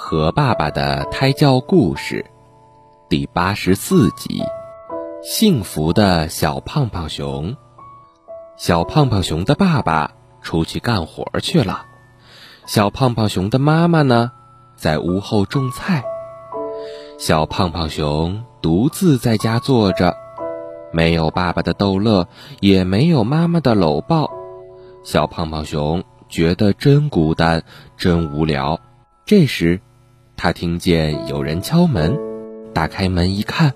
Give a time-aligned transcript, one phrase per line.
[0.00, 2.24] 和爸爸的胎教故事
[3.08, 4.40] 第八十四集：
[5.24, 7.56] 幸福的小胖胖熊。
[8.56, 11.84] 小胖胖熊的爸爸出去干活去了，
[12.64, 14.30] 小胖胖熊的妈妈呢，
[14.76, 16.04] 在屋后种菜。
[17.18, 20.16] 小胖胖熊独自在家坐着，
[20.92, 22.28] 没有爸爸的逗乐，
[22.60, 24.30] 也没有妈妈的搂抱。
[25.02, 27.64] 小胖胖熊觉得真孤单，
[27.96, 28.78] 真无聊。
[29.26, 29.82] 这时，
[30.40, 32.16] 他听见有人敲门，
[32.72, 33.72] 打开门一看，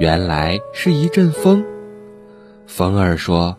[0.00, 1.64] 原来是一阵风。
[2.66, 3.56] 风儿说：“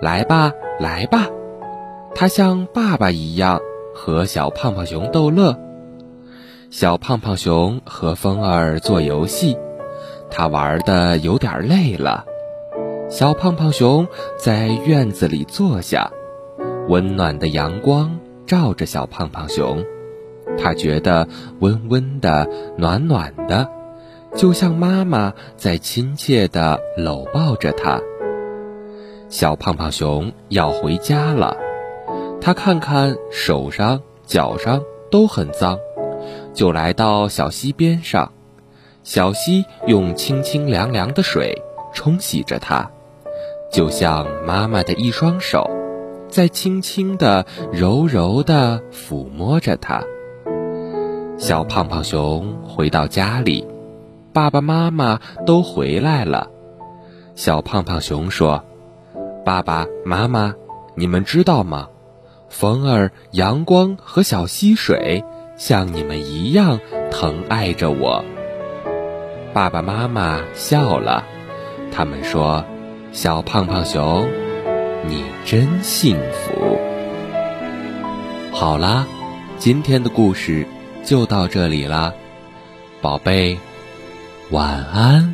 [0.00, 1.26] 来吧，来吧。”
[2.16, 3.60] 他像爸爸一样
[3.94, 5.60] 和小胖胖熊逗乐。
[6.70, 9.58] 小胖胖熊和风儿做游戏，
[10.30, 12.24] 他玩的有点累了。
[13.10, 16.10] 小胖胖熊在院子里坐下，
[16.88, 19.84] 温暖的阳光照着小胖胖熊。
[20.58, 21.28] 他觉得
[21.60, 23.68] 温温的、暖暖的，
[24.34, 28.00] 就像妈妈在亲切地搂抱着他。
[29.28, 31.56] 小胖胖熊要回家了，
[32.40, 35.78] 他看看手上、脚上都很脏，
[36.54, 38.32] 就来到小溪边上。
[39.02, 41.62] 小溪用清清凉凉的水
[41.94, 42.90] 冲洗着它，
[43.70, 45.70] 就像妈妈的一双手，
[46.28, 50.02] 在轻轻地、柔柔地抚摸着它。
[51.38, 53.66] 小胖胖熊回到家里，
[54.32, 56.48] 爸爸妈妈都回来了。
[57.34, 58.64] 小胖胖熊说
[59.44, 60.54] ：“爸爸妈妈，
[60.94, 61.88] 你们知道吗？
[62.48, 65.22] 风儿、阳光和小溪水
[65.58, 68.24] 像你们一样疼爱着我。”
[69.52, 71.22] 爸爸妈妈笑了，
[71.92, 72.64] 他们说
[73.12, 74.26] ：“小胖胖熊，
[75.06, 76.78] 你真幸福。”
[78.52, 79.06] 好啦，
[79.58, 80.66] 今天的故事。
[81.06, 82.12] 就到这里啦，
[83.00, 83.56] 宝贝，
[84.50, 85.32] 晚安。